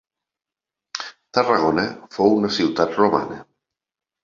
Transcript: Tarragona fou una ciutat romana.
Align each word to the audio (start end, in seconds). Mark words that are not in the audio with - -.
Tarragona 1.39 1.85
fou 2.17 2.33
una 2.39 2.51
ciutat 2.59 2.99
romana. 3.03 3.41